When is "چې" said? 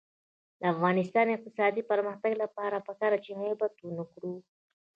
3.25-3.31